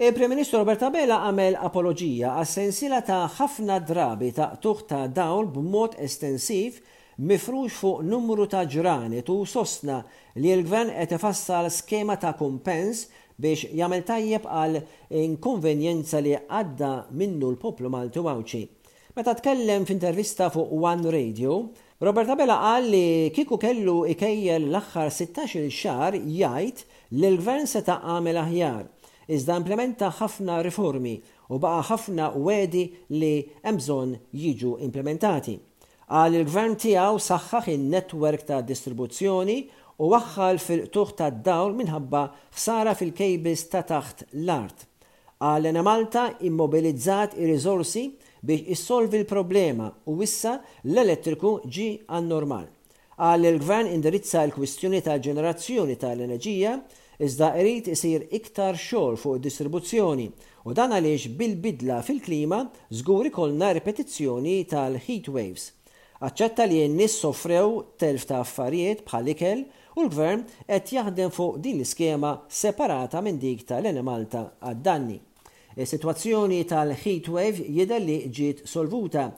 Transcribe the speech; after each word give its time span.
Prim 0.00 0.30
Ministru 0.32 0.56
Roberta 0.64 0.88
Bela 0.88 1.18
għamel 1.28 1.58
apologija 1.60 2.30
għas 2.40 2.54
sensila 2.56 3.02
ta' 3.04 3.18
ħafna 3.34 3.74
drabi 3.84 4.30
ta' 4.32 4.46
tuħ 4.64 4.78
ta' 4.88 5.00
dawl 5.18 5.50
b'mod 5.52 5.98
estensiv 6.00 6.78
mifrux 7.28 7.74
fuq 7.82 7.98
numru 8.08 8.46
ta' 8.48 8.62
ġrani 8.64 9.20
tu 9.28 9.34
sostna 9.44 9.98
li 10.40 10.54
l-gvern 10.54 10.94
qed 10.96 11.10
ifassal 11.18 11.68
skema 11.76 12.16
ta' 12.16 12.32
kumpens 12.40 13.02
biex 13.36 13.68
jagħmel 13.76 14.06
tajjeb 14.08 14.46
għal 14.62 14.78
inkonvenjenza 15.20 16.22
li 16.24 16.32
għadda 16.38 16.90
minnu 17.20 17.50
l-poplu 17.52 17.92
Maltu 17.92 18.22
Mawċi. 18.24 18.62
Meta 19.20 19.34
tkellem 19.36 19.84
f'intervista 19.84 20.48
fuq 20.54 20.72
One 20.94 21.12
Radio, 21.12 21.58
Roberta 22.00 22.38
Bella 22.40 22.56
qal 22.62 22.88
li 22.96 23.06
kiku 23.36 23.60
kellu 23.60 24.06
ikejjel 24.16 24.64
l-aħħar 24.72 25.12
16 25.20 25.58
il 25.60 25.68
xahar 25.76 26.16
jgħid 26.24 26.82
li 27.20 27.30
l-gvern 27.34 27.68
se 27.74 27.84
ta' 27.90 28.00
għamel 28.14 28.40
aħjar 28.46 28.88
iżda 29.34 29.56
implementa 29.60 30.08
ħafna 30.20 30.58
riformi 30.64 31.14
u 31.54 31.58
baqa 31.62 31.86
ħafna 31.94 32.28
wedi 32.44 32.82
li 33.18 33.30
emżon 33.70 34.14
jiġu 34.34 34.74
implementati. 34.86 35.56
Għal 36.10 36.40
il-gvern 36.40 36.76
tijaw 36.82 37.18
saħħaħ 37.26 37.70
il-netwerk 37.76 38.44
ta' 38.48 38.60
distribuzzjoni 38.66 39.56
u 40.02 40.08
waħħal 40.14 40.58
fil-tuħ 40.64 41.12
ta' 41.20 41.30
dawl 41.46 41.76
minħabba 41.78 42.24
ħsara 42.56 42.96
fil-kejbis 42.98 43.68
ta' 43.72 43.84
taħt 43.92 44.26
l-art. 44.42 44.86
Għal 45.40 45.80
Malta 45.86 46.26
immobilizzat 46.46 47.36
ir-rizorsi 47.38 48.04
biex 48.46 48.72
issolvi 48.74 49.20
l-problema 49.22 49.86
u 50.10 50.18
wissa 50.18 50.58
l-elettriku 50.84 51.54
ġi 51.70 51.88
għal 52.08 52.26
normal 52.34 52.68
Għal 53.20 53.48
il-gvern 53.50 53.90
indirizza 53.92 54.40
l-kwistjoni 54.46 55.02
tal-ġenerazzjoni 55.04 55.98
tal-enerġija 56.00 56.72
iżda 57.24 57.48
irid 57.60 57.88
isir 57.92 58.22
iktar 58.36 58.78
xogħol 58.82 59.16
fuq 59.20 59.34
id 59.38 59.42
distribuzzjoni 59.44 60.22
u 60.70 60.74
dan 60.78 60.92
għaliex 60.98 61.32
bil-bidla 61.40 61.98
fil-klima 62.06 62.60
żgur 63.00 63.28
ikollna 63.28 63.68
ripetizzjoni 63.76 64.54
tal-heat 64.70 65.28
waves. 65.34 65.66
Aċċetta 66.24 66.66
li 66.70 66.78
n-nis 66.86 67.18
soffrew 67.20 67.74
telf 68.00 68.24
ta' 68.30 68.40
affarijiet 68.44 69.02
bħal 69.08 69.28
ikel 69.34 69.62
u 69.98 70.06
l-gvern 70.06 70.46
qed 70.64 70.94
jaħdem 70.96 71.32
fuq 71.36 71.60
din 71.66 71.80
l-iskema 71.82 72.32
separata 72.62 73.20
minn 73.24 73.40
dik 73.42 73.66
tal-Enemalta 73.68 74.46
għad-danni. 74.64 75.18
Is-sitwazzjoni 75.76 76.62
tal-heat 76.72 77.28
wave 77.36 77.68
jidher 77.76 78.00
li 78.04 78.18
ġiet 78.38 78.64
solvuta 78.68 79.28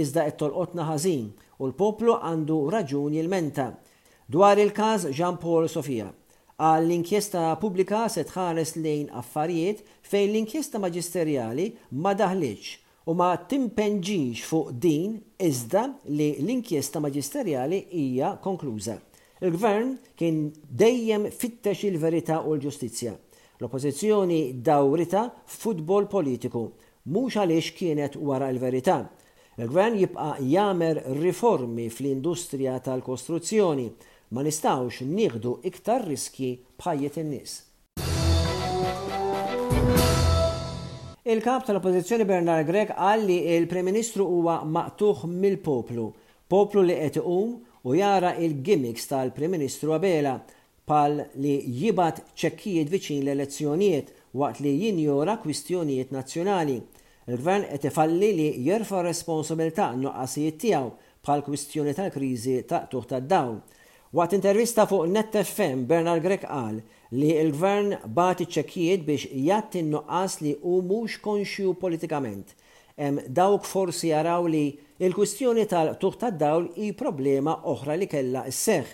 iżda 0.00 0.28
qed 0.28 0.38
tolqotna 0.44 0.86
ħażin 0.92 1.26
u 1.58 1.66
l-poplu 1.70 2.20
għandu 2.20 2.62
raġuni 2.76 3.18
l-menta. 3.26 3.72
Dwar 4.30 4.62
il-każ 4.62 5.10
Jean 5.10 5.42
Paul 5.42 5.66
Sofia 5.68 6.10
għal 6.60 6.90
inkjesta 6.94 7.42
pubblika 7.60 8.04
se 8.12 8.24
tħares 8.28 8.74
lejn 8.76 9.08
affarijiet 9.16 9.78
fejn 10.04 10.28
l-inkjesta 10.32 10.80
maġisterjali 10.82 11.66
ma 12.04 12.12
daħliġ 12.14 12.66
u 13.08 13.14
ma 13.18 13.30
timpenġiġ 13.48 14.42
fuq 14.46 14.74
din 14.78 15.16
iżda 15.42 15.86
li 16.12 16.28
l-inkjesta 16.44 17.00
maġisterjali 17.02 17.84
hija 17.90 18.34
konkluża. 18.44 18.98
Il-gvern 19.42 19.96
kien 20.16 20.52
dejjem 20.70 21.24
fittex 21.34 21.82
il-verità 21.88 22.42
u 22.46 22.54
l-ġustizzja. 22.54 23.16
L-oppożizzjoni 23.58 24.52
dawrita 24.62 25.24
futbol 25.46 26.06
politiku 26.10 26.68
mhux 27.10 27.40
għaliex 27.42 27.74
kienet 27.80 28.16
wara 28.22 28.52
l-verità. 28.54 29.00
Il-gvern 29.58 29.98
jibqa' 29.98 30.36
jagħmel 30.52 31.02
riformi 31.18 31.88
fl-industrija 31.90 32.76
tal-kostruzzjoni 32.86 33.88
ma 34.32 34.40
nistawx 34.40 35.02
nieħdu 35.04 35.50
iktar 35.68 36.06
riski 36.08 36.54
bħajjet 36.80 37.18
in-nies. 37.22 37.52
Il-kap 41.22 41.66
tal-oppozizjoni 41.68 42.24
Bernard 42.26 42.66
Grek 42.66 42.94
għalli 42.98 43.36
il-Prem 43.58 43.86
Ministru 43.86 44.24
huwa 44.26 44.58
maqtuħ 44.64 45.28
mill-poplu, 45.32 46.06
poplu 46.50 46.82
li 46.86 46.96
qed 47.04 47.20
iqum 47.20 47.52
u 47.86 47.94
jara 47.94 48.32
il-gimmicks 48.42 49.06
tal-Prim 49.12 49.52
Ministru 49.54 49.92
għabela 49.96 50.34
pal 50.88 51.20
li 51.38 51.52
jibat 51.82 52.24
ċekkijiet 52.34 52.90
viċin 52.90 53.22
l-elezzjonijiet 53.28 54.10
waqt 54.40 54.64
li 54.64 54.72
jinjora 54.80 55.36
kwistjonijiet 55.44 56.10
nazzjonali. 56.16 56.78
Il-gvern 57.30 57.68
qed 57.70 57.86
ifalli 57.92 58.32
li 58.40 58.48
jerfa' 58.66 59.04
responsabilità 59.06 59.92
nuqqasijiet 59.94 60.58
tiegħu 60.64 60.90
pal 61.22 61.44
kwistjoni 61.46 61.94
tal-kriżi 61.94 62.58
ta' 62.66 62.82
tuħ 62.90 63.08
tad-dawn. 63.12 63.60
Ta 63.60 63.80
Waqt 64.16 64.34
intervista 64.34 64.84
fuq 64.86 65.06
NetFM, 65.08 65.78
Bernard 65.88 66.20
Grek 66.26 66.42
qal 66.44 66.74
li 67.16 67.30
il-gvern 67.40 67.94
bat 68.16 68.42
iċċekkijiet 68.44 69.06
biex 69.06 69.22
jatti 69.46 69.80
nuqqas 69.86 70.34
li 70.44 70.52
u 70.72 70.82
mhux 70.90 71.14
konxju 71.24 71.72
politikament. 71.80 72.52
Em 73.06 73.22
dawk 73.38 73.64
forsi 73.64 74.10
jaraw 74.10 74.44
li 74.52 74.64
il-kwistjoni 75.08 75.64
tal-tuħ 75.72 76.20
tad-dawl 76.26 76.68
i 76.84 76.90
problema 76.92 77.56
oħra 77.72 77.96
li 78.02 78.10
kella 78.14 78.44
s-seħ. 78.52 78.92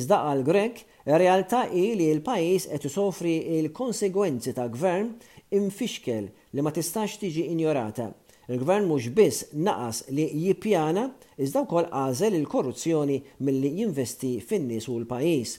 Iżda 0.00 0.18
għal 0.32 0.42
Grek, 0.50 0.82
realtà 1.14 1.62
hi 1.70 1.92
li 2.02 2.10
l-pajis 2.16 2.66
qed 2.74 2.90
sofri 2.90 3.36
il-konsegwenzi 3.60 4.56
ta' 4.58 4.66
gvern 4.74 5.12
imfixkel 5.60 6.26
li 6.26 6.62
ma 6.66 6.74
tistax 6.74 7.20
tiġi 7.22 7.46
injorata 7.54 8.10
Il-gvern 8.48 8.86
mhux 8.88 9.08
biss 9.16 9.38
naqas 9.66 9.98
li 10.16 10.24
jippjana 10.44 11.02
iżda 11.44 11.62
wkoll 11.64 11.86
għażel 12.00 12.36
il-korruzzjoni 12.38 13.16
milli 13.46 13.72
jinvesti 13.80 14.28
fin-nies 14.50 14.86
u 14.92 15.00
l-pajjiż. 15.00 15.54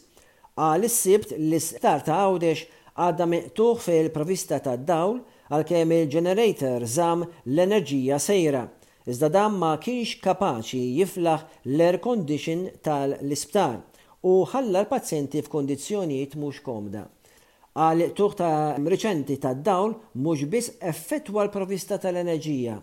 Għal 0.67 0.87
is-sibt 0.89 1.33
l-istar 1.39 2.05
ta' 2.07 2.21
għawdex 2.21 2.63
għadda 3.07 3.27
meqtuħ 3.33 3.81
fil-provista 3.87 4.61
ta' 4.69 4.77
dawl 4.93 5.19
għalkemm 5.51 5.95
il-generator 5.97 6.87
żamm 6.95 7.27
l-enerġija 7.53 8.21
sejra. 8.29 8.63
Iżda 9.11 9.31
dan 9.35 9.59
ma 9.65 9.73
kienx 9.83 10.15
kapaċi 10.23 10.85
jiflaħ 11.01 11.43
l-air 11.73 11.99
condition 12.07 12.63
tal-isptar 12.87 13.81
u 14.31 14.39
ħalla 14.53 14.85
l-pazjenti 14.85 15.43
f'kondizzjonijiet 15.43 16.39
mhux 16.39 16.63
komda 16.71 17.03
għal 17.77 18.13
tuħ 18.17 18.35
ta' 18.39 18.77
mriċenti 18.81 19.35
ta' 19.41 19.51
dawl 19.53 19.91
mhux 20.17 20.47
biss 20.49 20.71
effettwa 20.81 21.43
l-provista 21.45 21.99
tal-enerġija, 22.01 22.73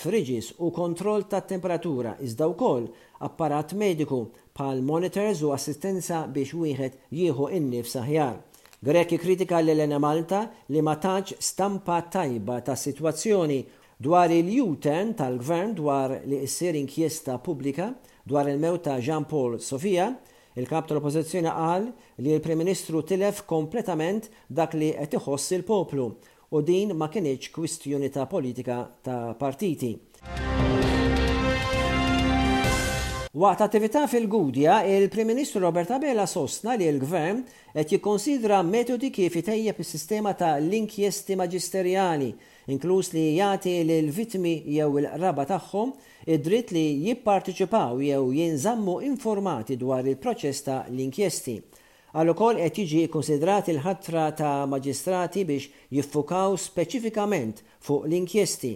friġis 0.00 0.52
u 0.62 0.68
kontroll 0.74 1.24
ta' 1.26 1.40
temperatura 1.42 2.12
iżda 2.22 2.46
wkoll 2.52 2.84
apparat 3.26 3.74
mediku 3.78 4.20
pal 4.54 4.78
monitors 4.86 5.42
u 5.42 5.50
assistenza 5.56 6.20
biex 6.30 6.54
wieħed 6.60 7.00
jieħu 7.18 7.48
innif 7.58 7.90
saħjar. 7.90 8.36
Greki 8.84 9.18
kritika 9.18 9.58
l-Elena 9.64 9.98
Malta 9.98 10.44
li 10.70 10.82
ma 10.84 10.94
tantx 11.02 11.40
stampa 11.50 11.98
tajba 12.12 12.60
ta' 12.66 12.76
situazzjoni 12.78 13.58
dwar 14.06 14.30
il 14.30 14.52
juten 14.54 15.14
tal-gvern 15.18 15.74
dwar 15.78 16.20
li 16.30 16.42
issir 16.46 16.78
inkjesta 16.78 17.40
pubblika 17.42 17.90
dwar 18.22 18.46
il-mewta 18.52 19.00
Jean 19.00 19.26
Paul 19.26 19.58
Sofia 19.58 20.12
Il-kap 20.56 20.86
tal-oppożizzjoni 20.86 21.50
qal 21.50 21.88
li 22.22 22.30
l-Prim 22.36 22.60
Ministru 22.62 23.00
tilef 23.02 23.40
kompletament 23.50 24.28
dak 24.54 24.76
li 24.78 24.92
qed 24.94 25.16
iħoss 25.18 25.50
il-poplu 25.56 26.04
u 26.54 26.60
din 26.62 26.92
ma 26.94 27.08
kienx 27.10 27.48
kwistjoni 27.50 28.10
ta' 28.14 28.28
politika 28.30 28.76
ta' 29.02 29.34
partiti. 29.34 29.90
Waqt 33.34 33.60
attività 33.66 34.06
fil-Gudja, 34.06 34.84
il-Prim 34.94 35.26
Ministru 35.26 35.58
Robert 35.58 35.90
Abela 35.90 36.24
sostna 36.26 36.78
li 36.78 36.86
l-Gvern 36.86 37.42
qed 37.74 37.96
jikkonsidra 37.96 38.60
metodi 38.62 39.10
kif 39.10 39.34
itejjeb 39.40 39.82
is-sistema 39.82 40.36
ta' 40.38 40.54
l-inkjesti 40.62 41.34
maġisterjali 41.40 42.30
inkluż 42.72 43.10
li 43.14 43.22
jagħti 43.36 43.72
l 43.82 44.10
vittmi 44.18 44.52
jew 44.76 44.88
il-qraba 45.00 45.44
tagħhom 45.48 45.90
id-dritt 46.34 46.70
li 46.72 46.84
jipparteċipaw 47.08 47.98
jew 48.00 48.30
jinżammu 48.38 48.94
informati 49.04 49.76
dwar 49.80 50.06
il-proċess 50.08 50.62
ta' 50.64 50.78
l-inkjesti. 50.88 51.58
Għal 52.14 52.30
ukoll 52.32 52.62
qed 52.62 52.78
jiġi 52.80 53.02
konsidrat 53.12 53.68
il-ħatra 53.72 54.24
ta' 54.38 54.54
maġistrati 54.70 55.44
biex 55.44 55.90
jiffukaw 55.98 56.56
speċifikament 56.64 57.60
fuq 57.84 58.08
l-inkjesti. 58.08 58.72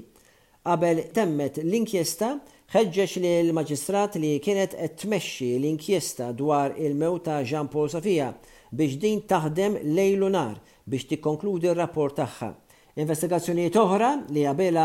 Qabel 0.69 1.07
temmet 1.17 1.63
l-inkjesta, 1.63 2.33
ħeġġeġ 2.75 3.13
li 3.25 3.31
l-maġistrat 3.47 4.19
li 4.21 4.35
kienet 4.45 4.75
qed 4.83 4.99
tmexxi 5.07 5.55
l-inkjesta 5.57 6.29
dwar 6.37 6.75
il-mewt 6.77 7.25
ta' 7.31 7.41
Jean 7.41 7.71
Paul 7.73 7.89
Safija 7.89 8.35
biex 8.69 9.01
din 9.01 9.23
taħdem 9.25 9.81
lejlu 9.97 10.29
nar 10.35 10.59
biex 10.85 11.09
tikkonkludi 11.15 11.71
r-rapport 11.73 12.19
tagħha. 12.21 12.51
Investigazzjonijiet 12.99 13.77
oħra 13.81 14.07
li 14.35 14.43
għabela 14.51 14.85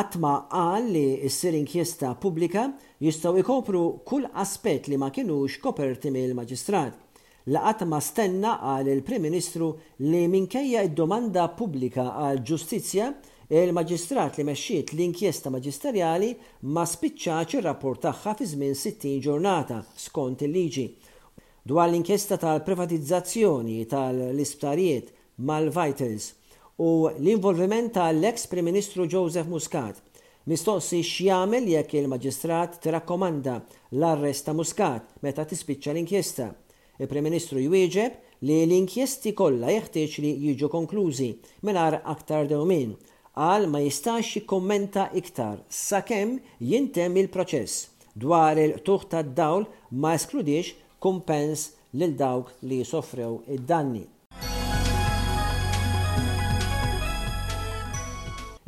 għatma 0.00 0.30
għal 0.58 0.90
li 0.94 1.02
s-sir 1.28 1.56
inkjesta 1.58 2.12
publika 2.22 2.68
jistaw 3.02 3.34
ikopru 3.40 3.80
kull 4.06 4.28
aspet 4.42 4.86
li 4.86 4.96
ma 5.04 5.08
kienux 5.16 5.56
koperti 5.64 6.12
mill 6.14 6.36
maġistrat 6.38 7.04
La 7.50 7.62
ma 7.88 7.98
stenna 8.02 8.52
għal 8.74 8.90
il-Prim 8.92 9.22
Ministru 9.24 9.70
li 10.04 10.20
minkejja 10.28 10.82
id-domanda 10.90 11.46
publika 11.56 12.04
għal 12.26 12.42
ġustizja 12.50 13.06
il-maġistrat 13.48 14.36
li 14.38 14.44
mexxiet 14.50 14.92
l-inkjesta 14.94 15.50
maġisterjali 15.54 16.30
ma 16.76 16.84
spiċċaċ 16.84 17.58
ir-rapport 17.58 18.02
tagħha 18.04 18.34
fi 18.38 18.50
żmien 18.52 18.74
60 18.76 19.24
ġurnata 19.24 19.80
skont 20.04 20.44
il-liġi. 20.44 20.84
Dwar 21.64 21.88
l-inkjesta 21.88 22.36
tal-privatizzazzjoni 22.44 23.80
tal-isptarijiet 23.88 25.08
mal-Vitals 25.40 26.34
u 26.78 26.88
l-involviment 27.18 27.90
tal-ex 27.94 28.46
Prim 28.46 28.64
Ministru 28.70 29.06
Joseph 29.10 29.48
Muscat. 29.50 29.96
Mistoqsi 30.48 31.00
x'jagħmel 31.02 31.64
jekk 31.72 31.96
il-Maġistrat 32.00 32.76
tirakkomanda 32.84 33.56
l-arrest 33.96 34.46
ta' 34.46 34.54
Muscat 34.54 35.08
meta 35.26 35.44
tispiċċa 35.50 35.90
l-inkjesta. 35.96 36.46
Il-Prim 37.02 37.26
Ministru 37.26 37.60
jwieġeb 37.64 38.44
li 38.46 38.60
l-inkjesti 38.62 39.34
kollha 39.40 39.74
jeħtieġ 39.74 40.14
li 40.22 40.30
jiġu 40.46 40.70
konklużi 40.76 41.28
mingħajr 41.66 41.98
aktar 42.14 42.46
dewmin 42.54 42.94
għal 43.48 43.66
ma 43.74 43.80
jistax 43.82 44.36
jikkommenta 44.38 45.08
iktar 45.22 45.58
sakemm 45.82 46.38
jintem 46.62 47.18
il-proċess 47.24 47.88
dwar 48.18 48.58
il-tuħ 48.68 49.08
tad-dawl 49.16 49.66
ma 49.98 50.14
eskludix 50.18 50.74
kumpens 51.02 51.72
lil 51.98 52.14
dawk 52.22 52.54
li 52.70 52.84
sofrew 52.86 53.40
id-danni. 53.50 54.06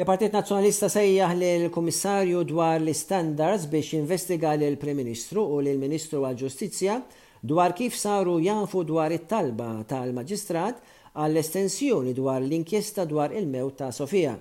Il-Partit 0.00 0.32
Nazzjonalista 0.32 0.88
sejjaħ 0.88 1.32
l-Komissarju 1.36 2.38
dwar 2.48 2.78
l-standards 2.80 3.66
biex 3.68 3.98
investiga 3.98 4.54
l-Prim 4.56 4.96
Ministru 4.96 5.42
u 5.44 5.58
l-Ministru 5.60 6.22
għal 6.24 6.38
ġustizzja 6.40 6.94
dwar 7.50 7.74
kif 7.76 7.98
saru 8.00 8.38
janfu 8.40 8.80
dwar 8.88 9.12
it-talba 9.12 9.66
tal-Maġistrat 9.90 10.80
għall-estensjoni 11.12 12.14
dwar 12.16 12.40
l-inkjesta 12.46 13.04
dwar 13.10 13.36
il-mewt 13.36 13.76
ta' 13.82 13.90
Sofija. 13.92 14.38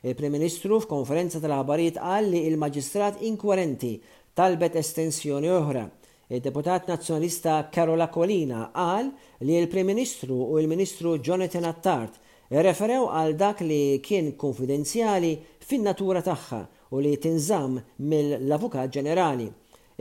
Il-Prim 0.00 0.32
Ministru 0.38 0.80
f'konferenza 0.80 1.42
tal-ħabarijiet 1.44 2.00
qal 2.00 2.32
li 2.32 2.46
l 2.48 2.56
maġistrat 2.64 3.20
inkwerenti 3.28 3.92
talbet 4.32 4.80
estensjoni 4.80 5.52
oħra. 5.58 5.84
Il-deputat 6.32 6.88
nazzjonalista 6.88 7.60
Karola 7.68 8.08
Kolina 8.08 8.64
qal 8.72 9.12
li 9.44 9.60
l 9.60 9.68
prim 9.68 9.92
Ministru 9.92 10.40
u 10.40 10.52
l 10.56 10.72
ministru 10.72 11.18
Jonathan 11.20 11.68
Attard 11.68 12.16
referew 12.60 13.06
għal 13.08 13.36
dak 13.40 13.60
li 13.64 14.00
kien 14.04 14.32
konfidenzjali 14.36 15.30
fin-natura 15.64 16.20
tagħha 16.20 16.60
u 16.92 16.98
li 17.00 17.14
tinżam 17.16 17.78
mill-Avukat 18.04 18.92
Ġenerali. 18.92 19.46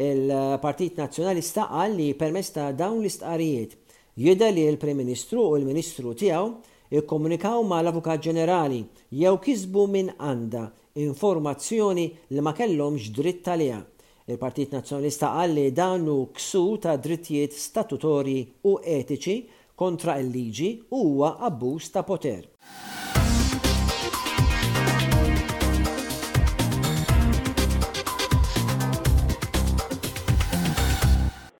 Il-Partit 0.01 0.97
Nazzjonalista 0.99 1.69
qal 1.71 1.95
li 1.95 2.09
permess 2.15 2.51
ta' 2.51 2.71
dawn 2.75 2.99
l-istqarijiet 2.99 3.77
jidher 4.19 4.51
li 4.51 4.65
l-Prim 4.73 4.99
Ministru 4.99 5.45
u 5.45 5.55
l-Ministru 5.55 6.11
tiegħu 6.11 6.97
ikkomunikaw 6.99 7.63
ma 7.63 7.79
l-Avukat 7.85 8.19
Ġenerali 8.25 8.83
jew 9.15 9.37
kisbu 9.43 9.85
minn 9.87 10.11
għanda 10.17 10.65
informazzjoni 11.07 12.07
li 12.35 12.43
ma 12.43 12.51
kellhomx 12.53 13.11
dritt 13.15 13.45
talija. 13.47 13.79
Il-Partit 14.27 14.75
Nazzjonalista 14.75 15.31
qal 15.37 15.55
li 15.55 15.69
dan 15.71 16.03
hu 16.07 16.25
ksu 16.35 16.67
ta' 16.83 16.97
drittijiet 16.99 17.55
statutori 17.55 18.41
u 18.67 18.77
etiċi 18.83 19.39
kontra 19.81 20.13
il-liġi 20.21 20.69
huwa 20.93 21.29
abbuż 21.47 21.83
ta' 21.93 22.05
poter. 22.09 22.43